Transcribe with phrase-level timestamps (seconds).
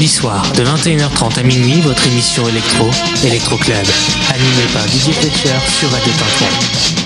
[0.00, 2.88] Vendredis soirs, de 21h30 à minuit, votre émission électro,
[3.22, 3.84] Electro Club,
[4.30, 6.99] animée par DJ Fletcher sur Radio Tintin.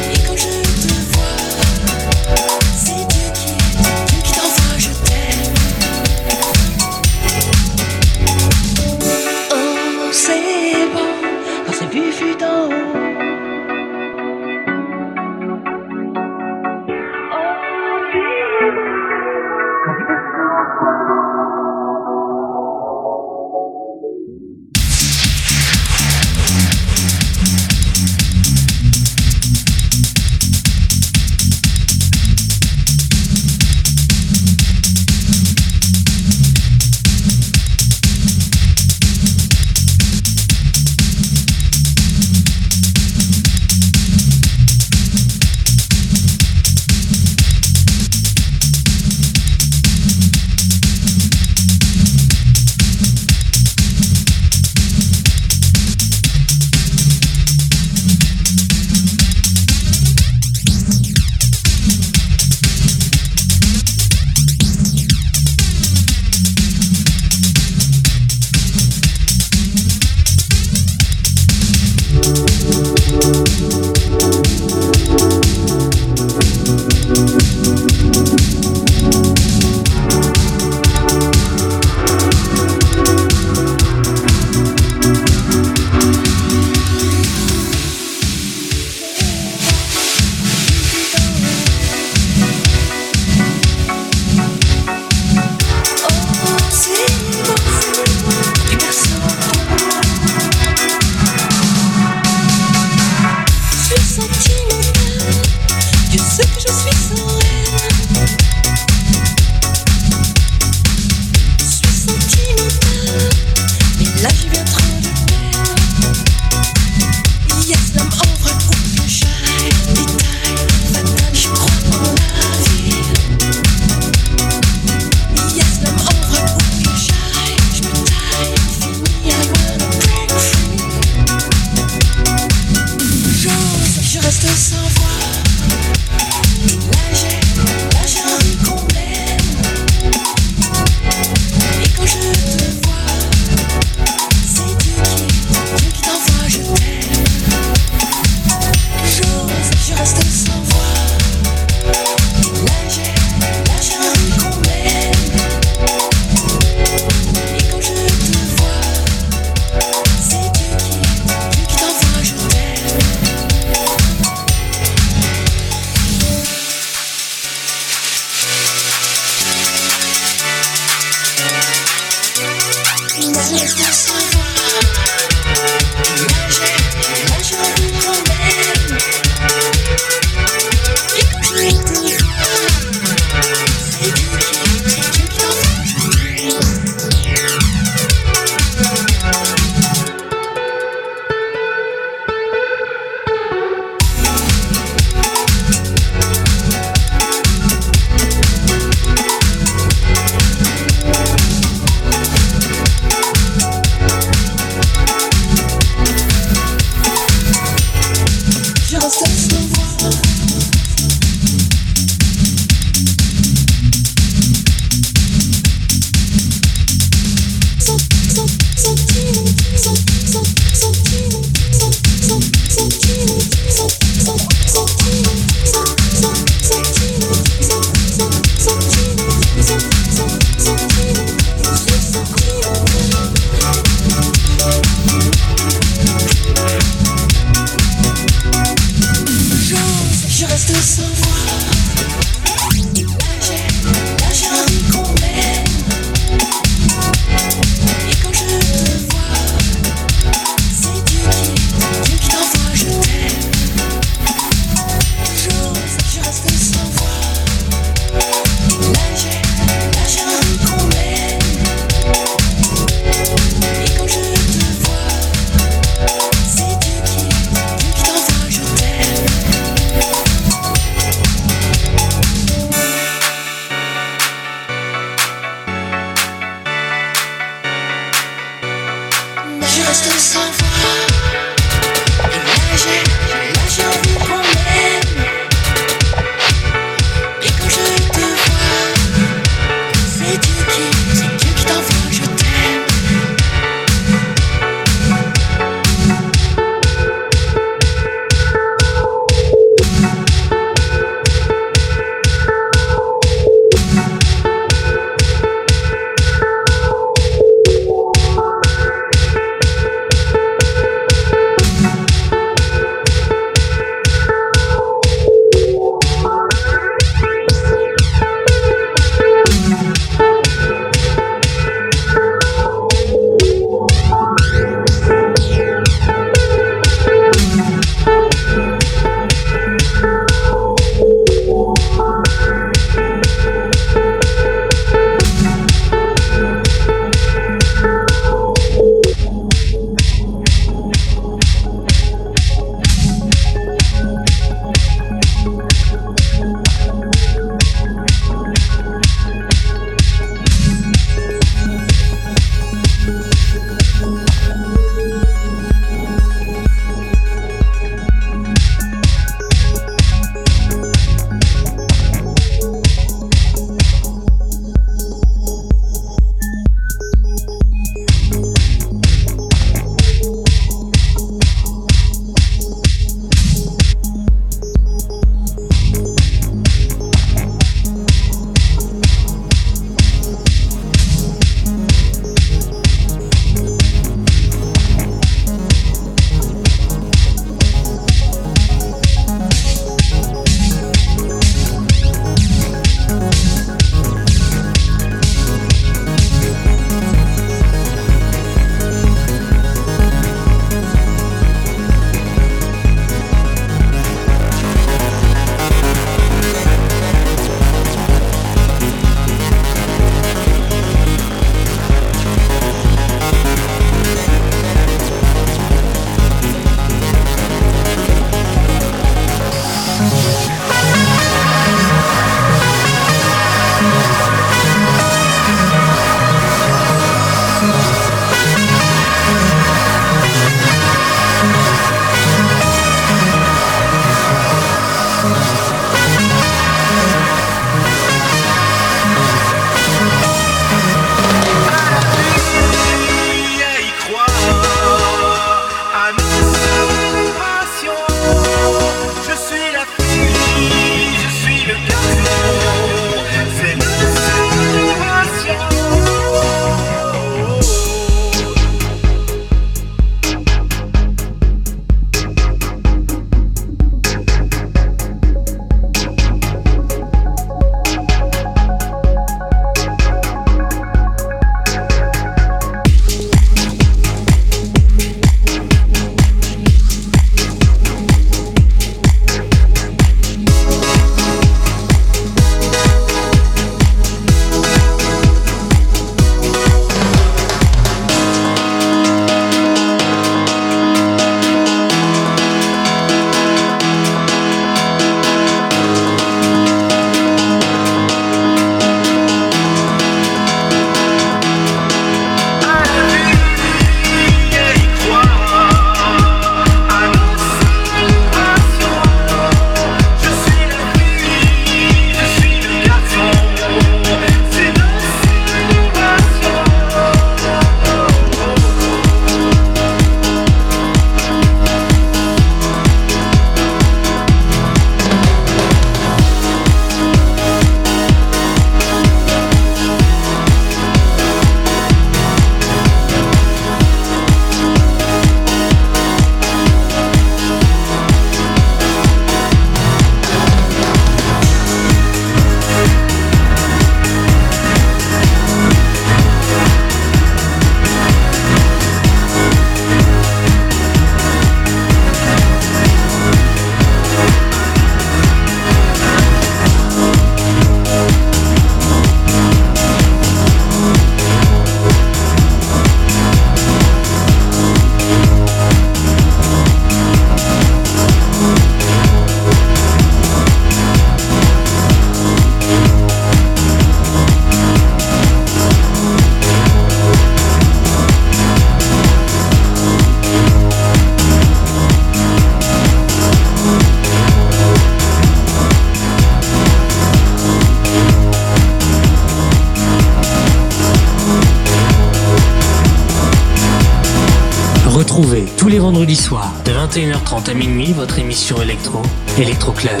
[596.96, 599.02] 21h30 à minuit votre émission électro,
[599.38, 600.00] Electro Club,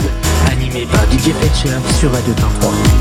[0.50, 2.95] animée par DJ Fetcher sur Radio 23.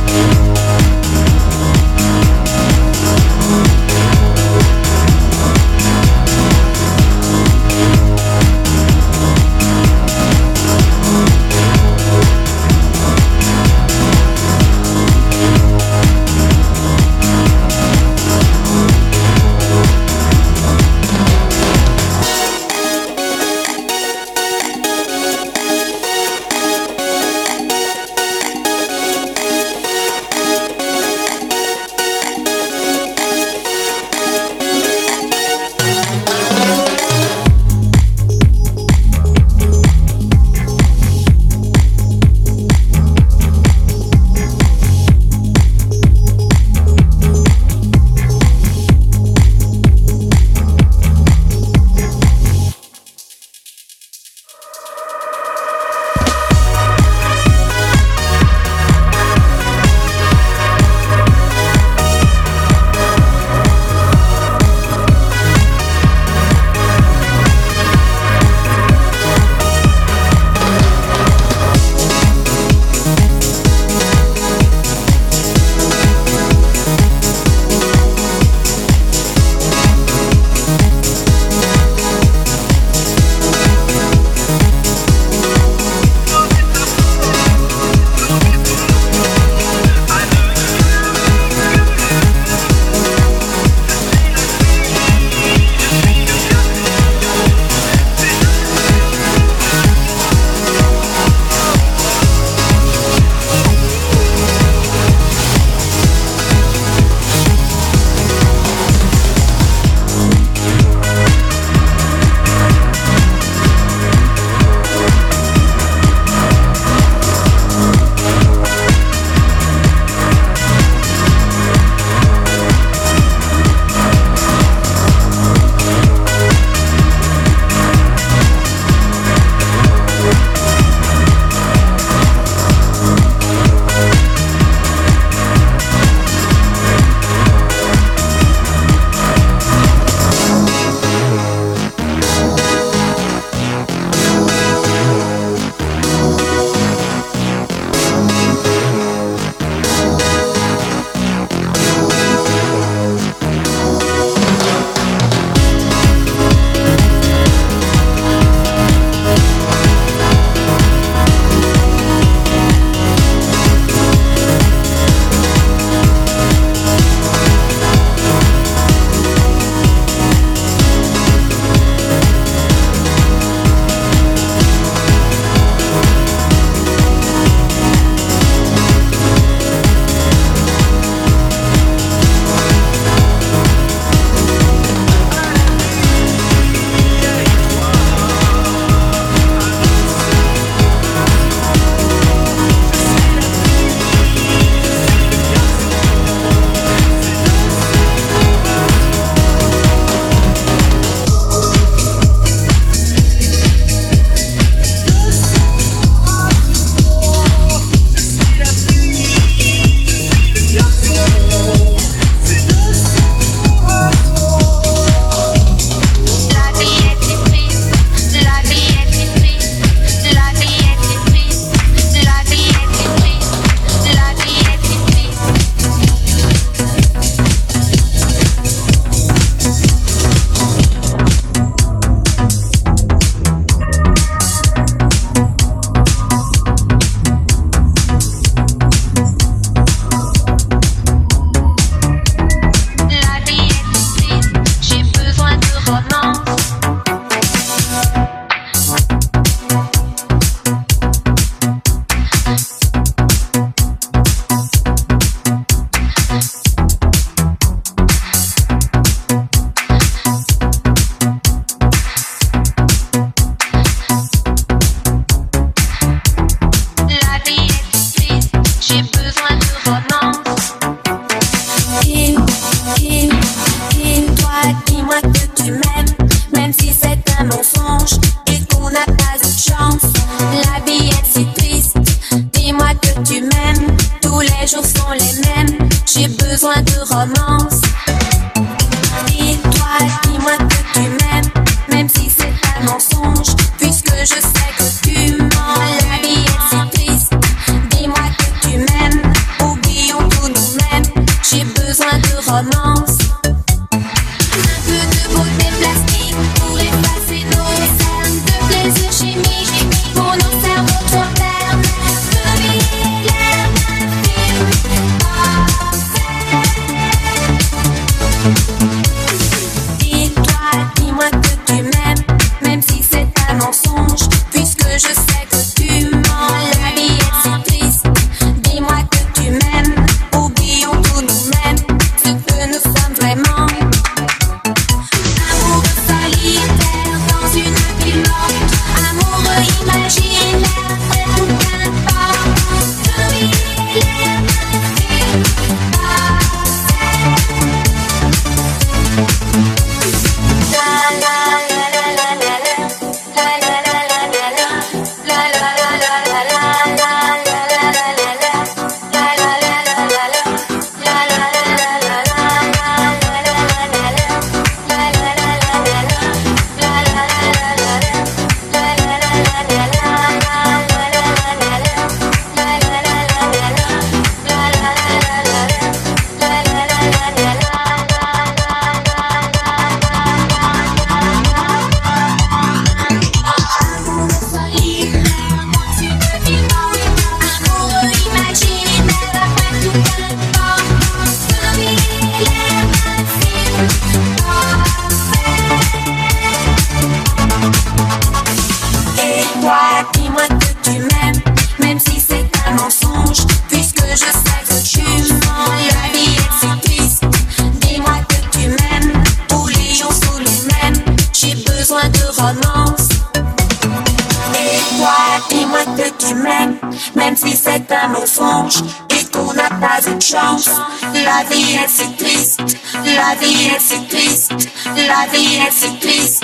[420.36, 422.60] La vie est si triste,
[422.94, 424.52] la vie est si triste,
[424.86, 426.44] la vie est si triste,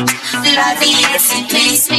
[0.55, 1.91] la vie est si triste.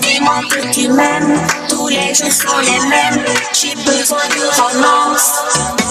[0.00, 3.22] Dis-moi que tu m'aimes, tous les jours sont les mêmes.
[3.52, 5.83] J'ai besoin de romance.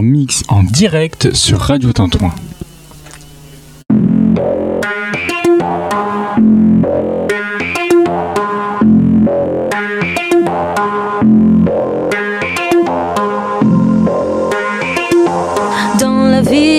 [0.00, 2.34] Mix en direct sur Radio Tintouin.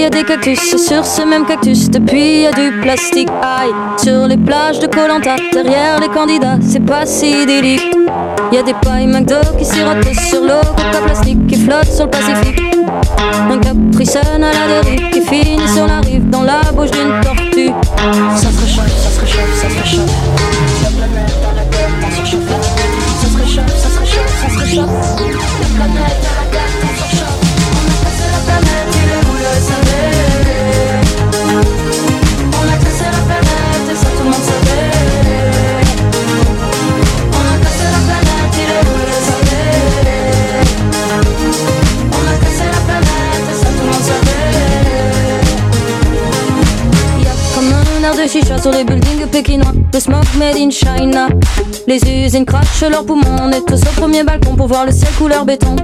[0.09, 3.29] des cactus, sur ce même cactus, depuis y a du plastique.
[3.41, 7.81] Aïe, sur les plages de Colanta, derrière les candidats, c'est pas si idyllique.
[8.51, 12.11] Y a des pailles McDo qui sirotent sur l'eau, coca plastique qui flotte sur le
[12.11, 12.72] Pacifique.
[13.31, 17.71] Un capricène à la dérive qui finit sur la rive dans la bouche d'une tortue.
[18.35, 20.11] Ça se réchauffe, ça se réchauffe, ça se réchauffe.
[20.83, 22.49] La planète dans la tête, on surchauffe.
[23.21, 24.89] Ça se réchauffe, ça se réchauffe, ça se réchauffe.
[25.79, 26.32] La planète
[48.53, 49.71] chat sur les buildings pékinois.
[49.93, 51.27] Le smoke made in China.
[51.87, 53.35] Les usines crachent leurs poumons.
[53.41, 55.75] On est tous au premier balcon pour voir le ciel couleur béton.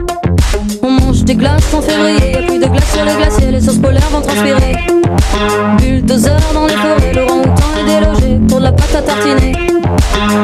[0.81, 4.09] On mange des glaces en février, plus de glace sur les glaciers, les sources polaires
[4.11, 4.77] vont transpirer.
[5.77, 7.41] Bulldozer dans les forêts, le rang
[7.79, 9.53] est délogé pour la pâte à tartiner.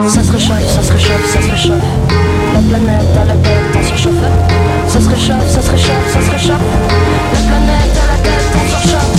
[0.07, 1.83] Ça se réchauffe, ça se réchauffe, ça se réchauffe.
[2.53, 4.13] La planète à la tête en surchauffe.
[4.87, 6.61] Ça se réchauffe, ça se réchauffe, ça se réchauffe.
[7.33, 9.14] La planète à la tête en surchauffe.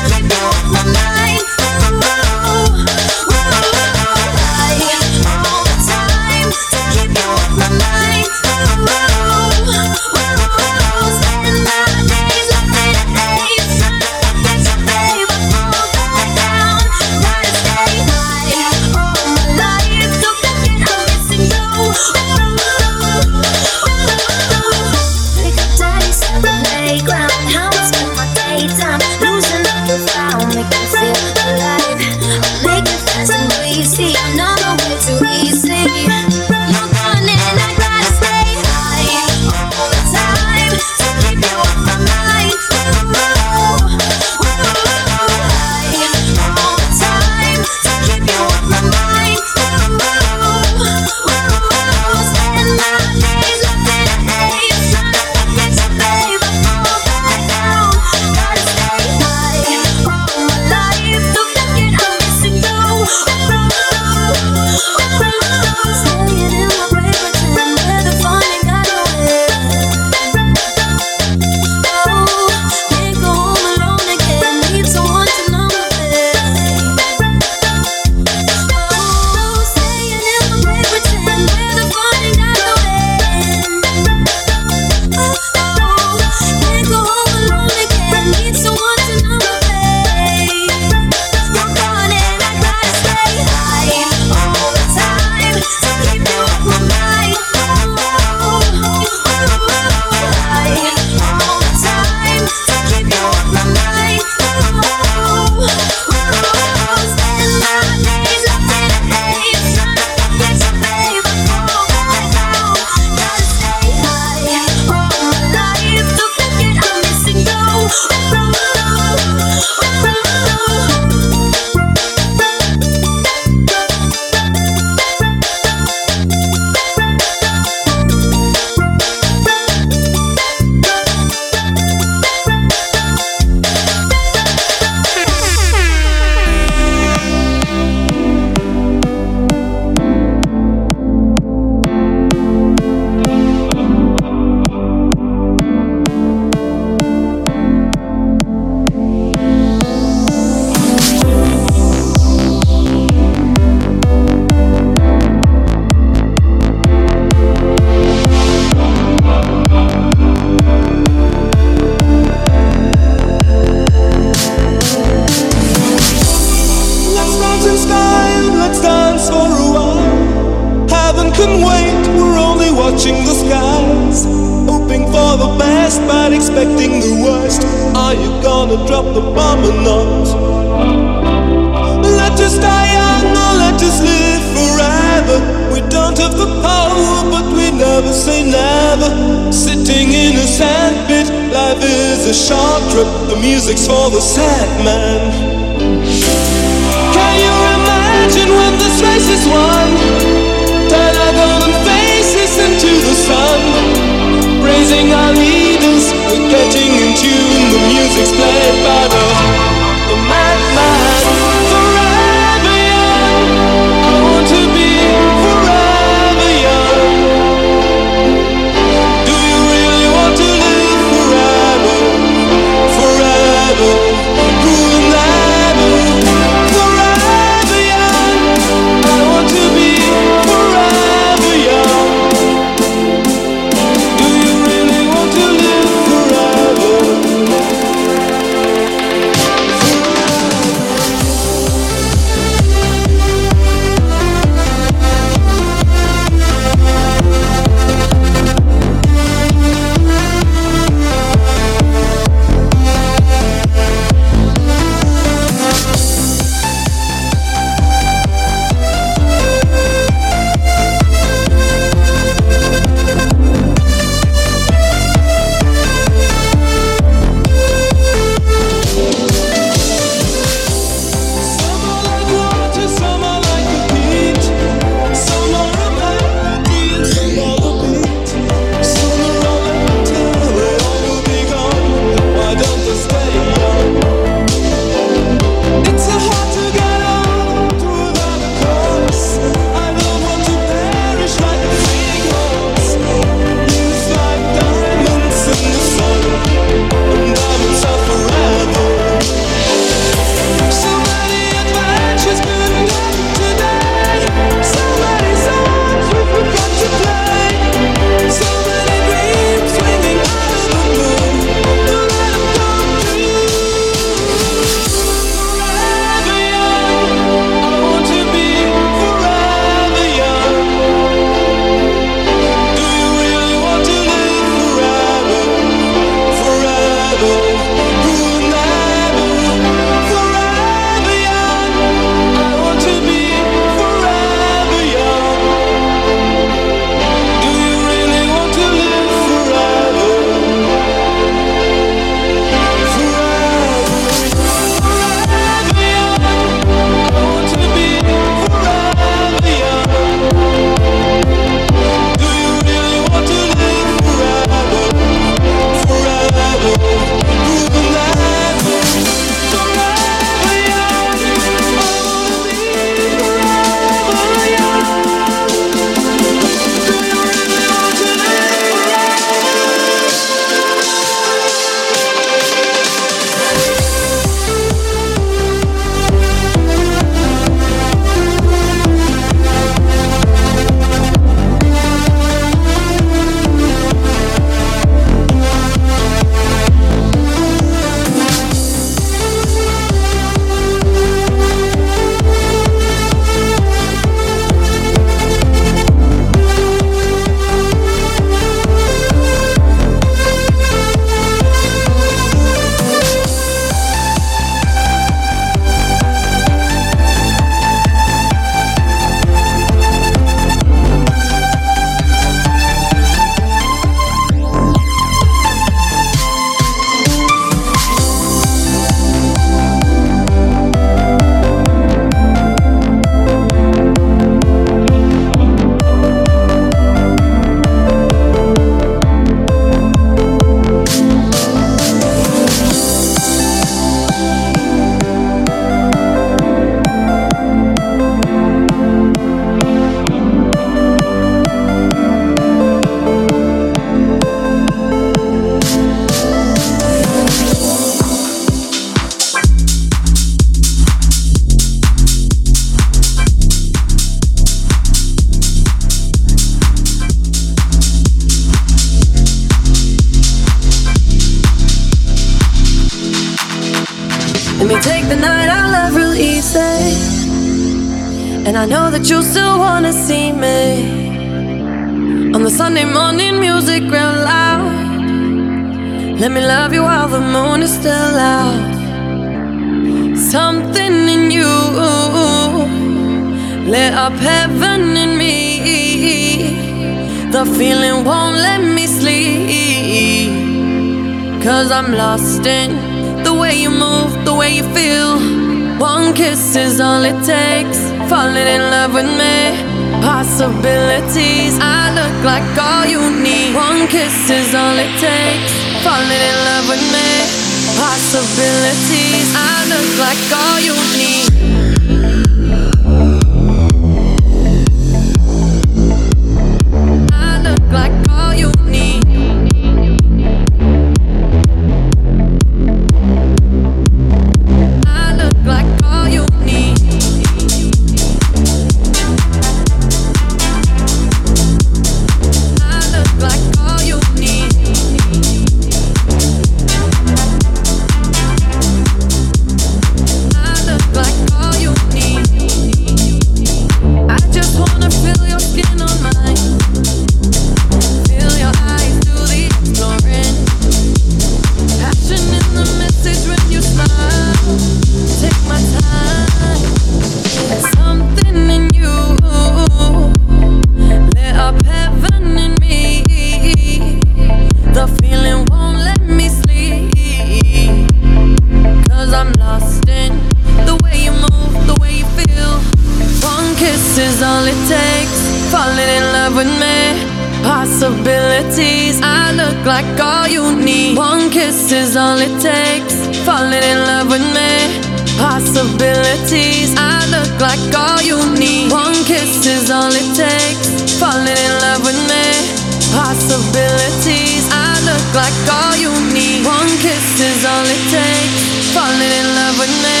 [597.60, 598.42] all it takes.
[598.72, 600.00] Falling in love with me,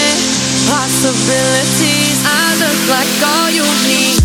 [0.64, 2.16] possibilities.
[2.24, 4.19] I look like all you need.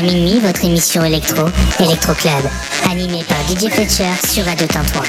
[0.00, 1.46] à minuit, votre émission électro,
[1.78, 2.50] Electro Club,
[2.90, 5.02] animée par DJ Fletcher sur Radio Tintouin.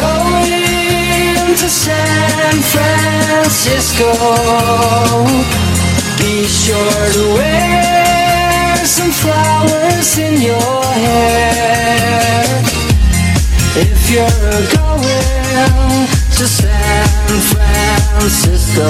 [0.00, 4.12] Going to San Francisco.
[6.18, 12.44] Be sure to wear some flowers in your hair.
[13.76, 17.06] If you're going to San
[17.52, 18.88] Francisco,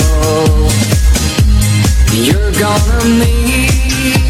[2.13, 4.30] you're gonna meet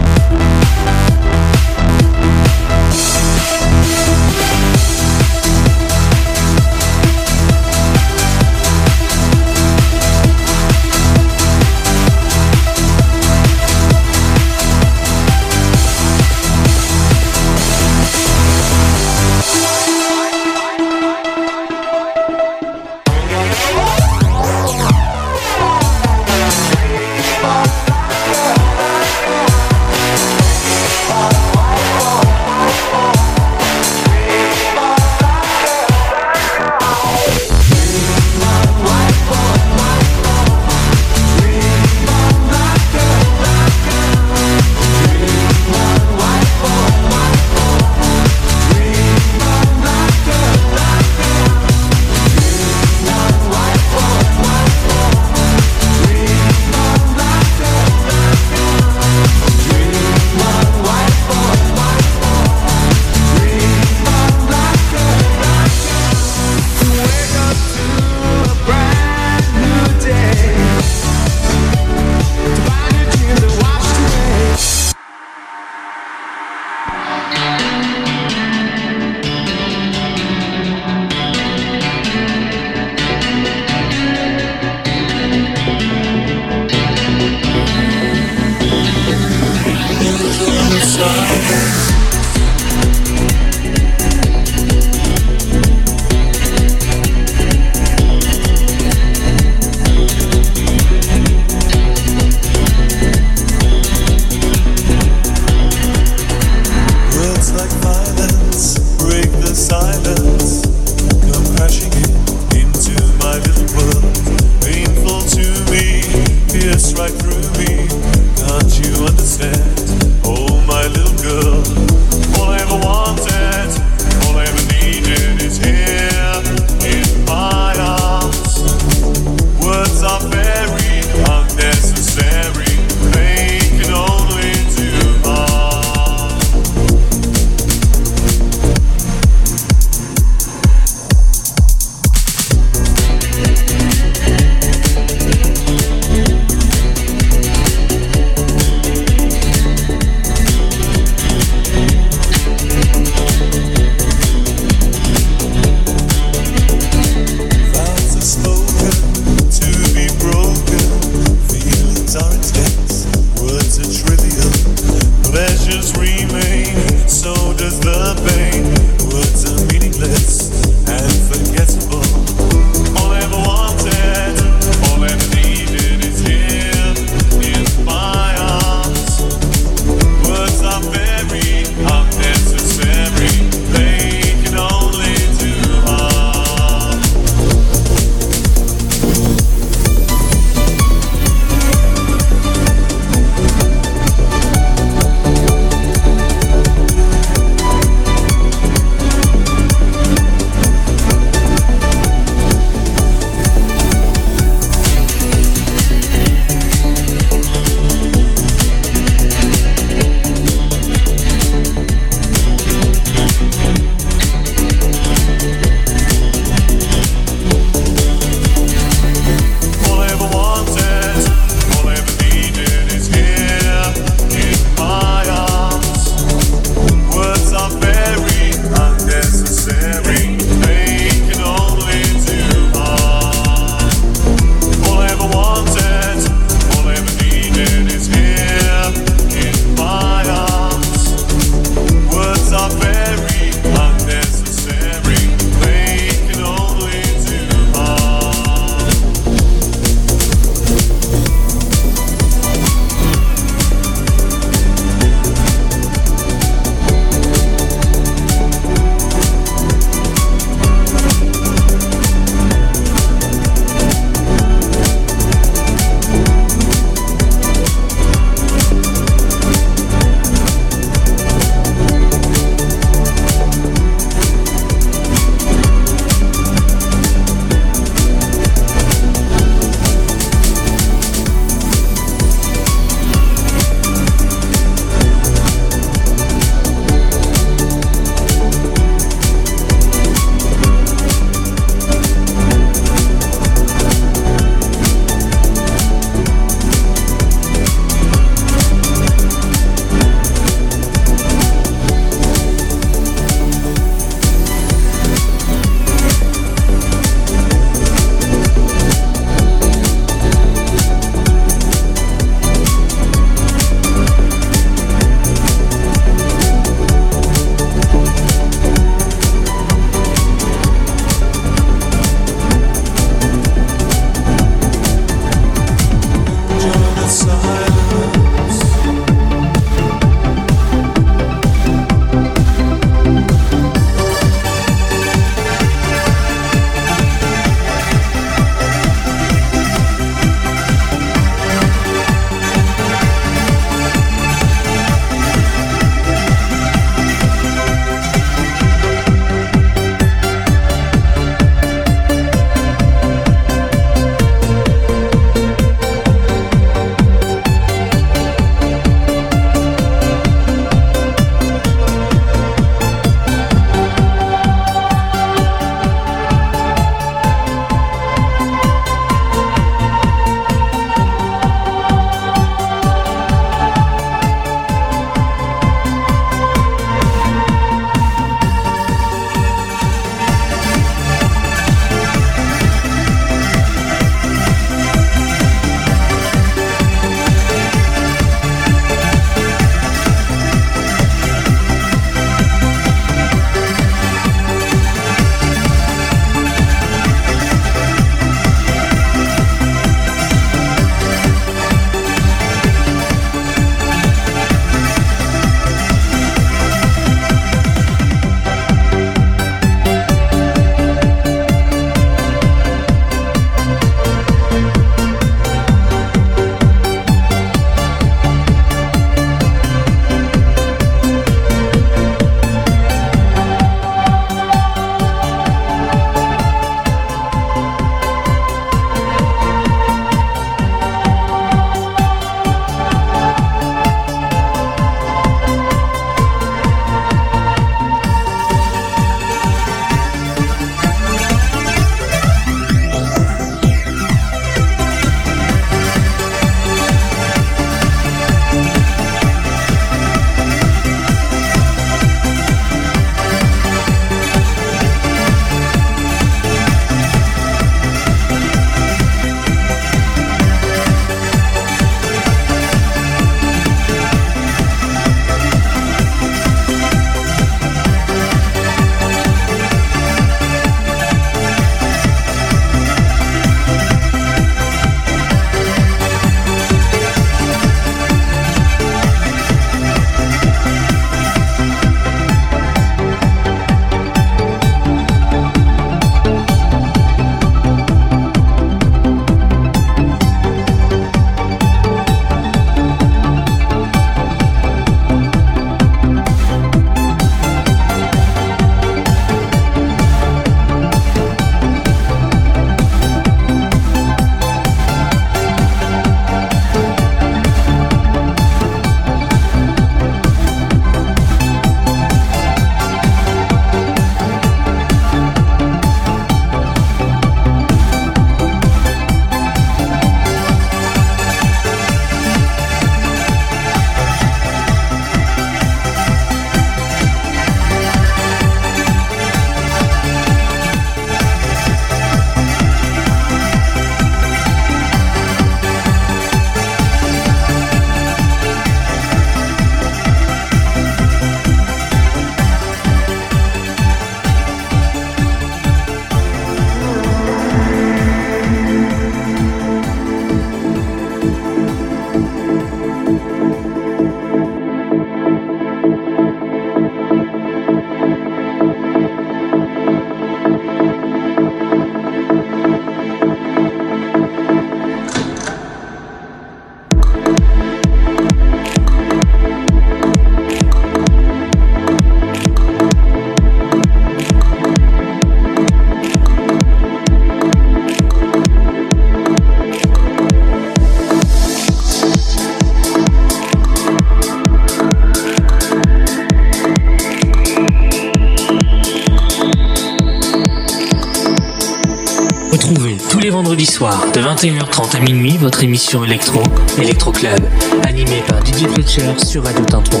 [593.78, 596.42] de 21h30 à minuit, votre émission électro,
[596.78, 597.38] Electro Club,
[597.84, 600.00] animée par DJ Fletcher sur Radio Tintouin.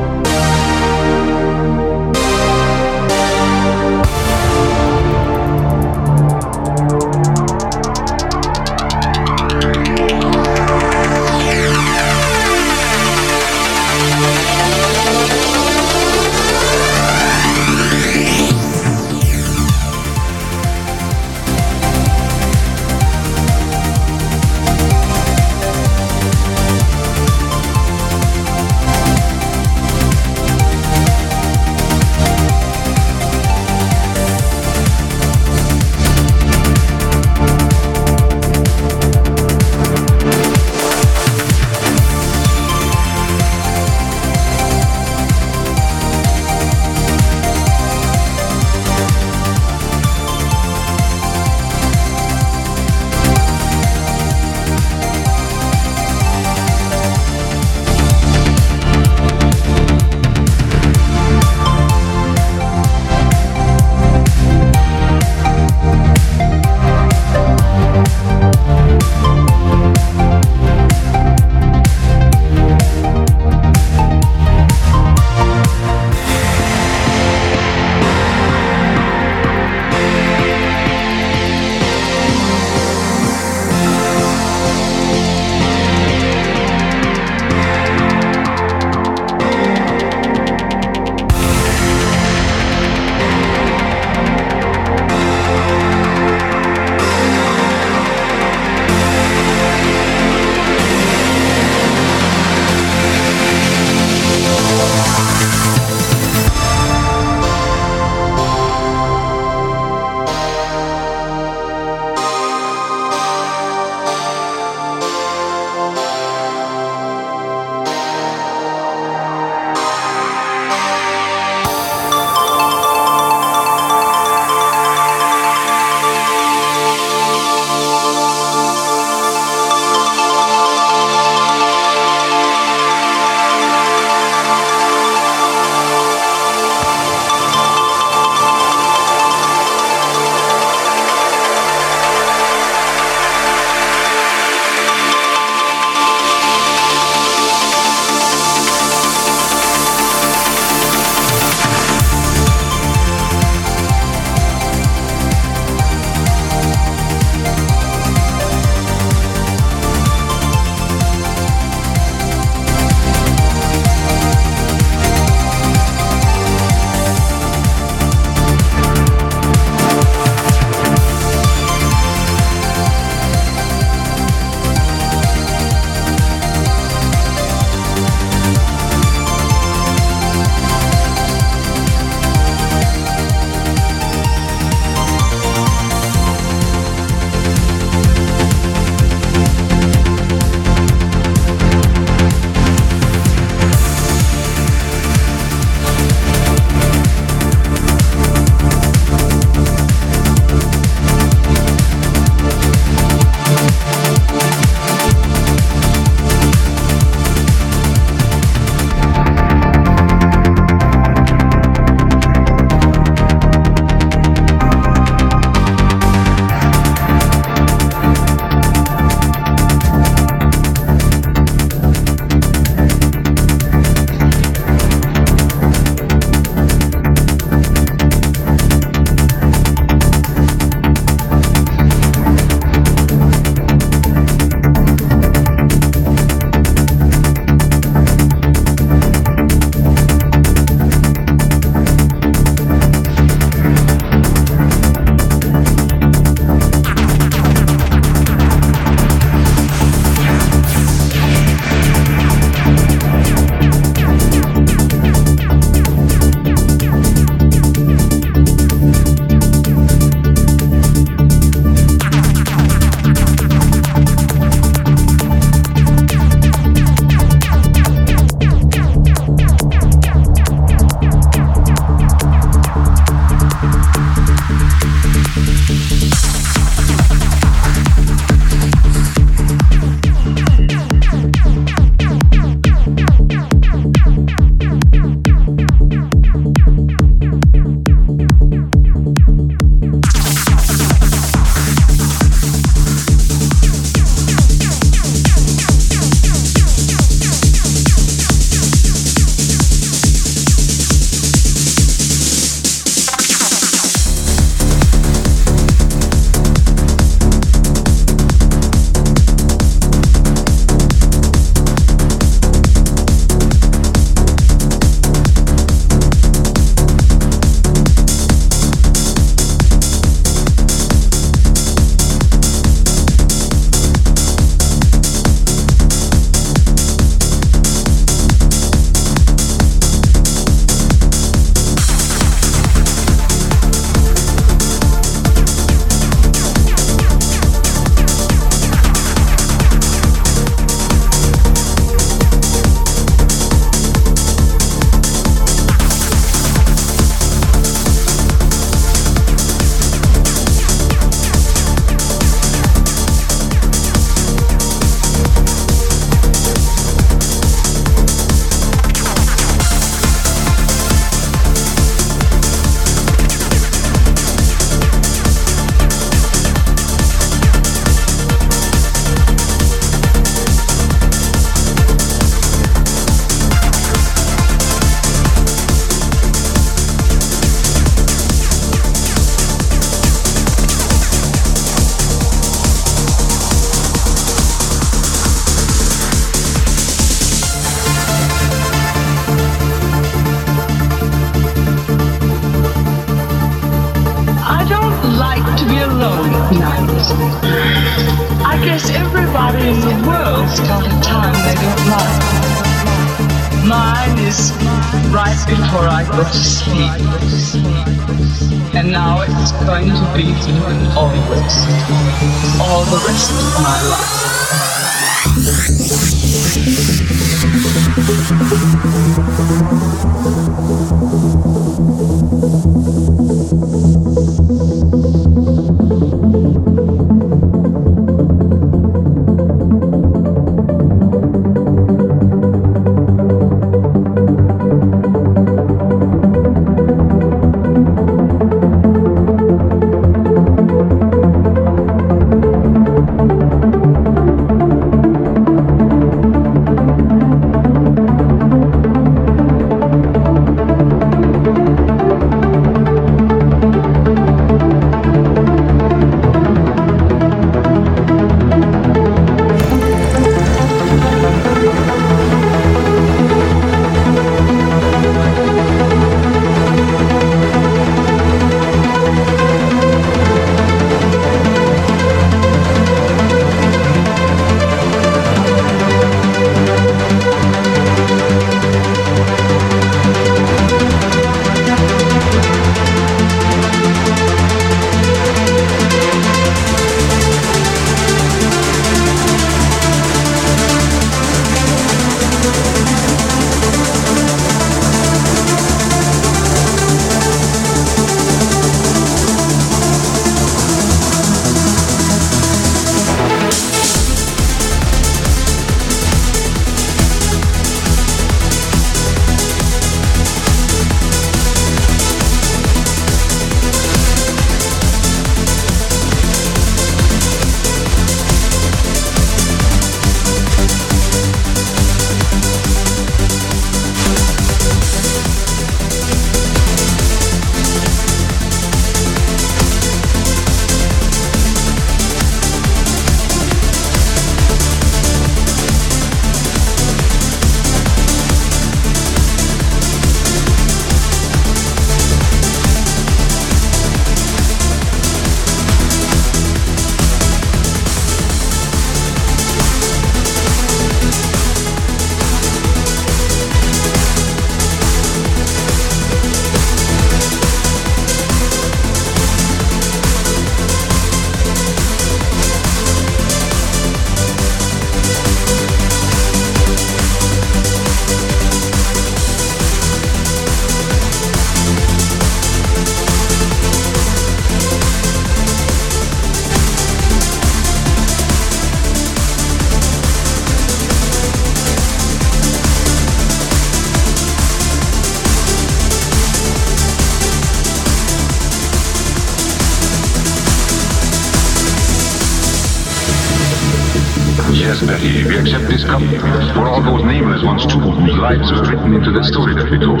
[597.36, 600.00] was once too whose lives were written into the story that we told.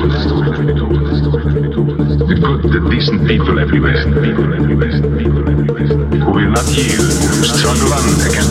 [2.28, 4.96] The good, the decent people everywhere, people everywhere,
[6.16, 8.45] who will not yield, who struggle on against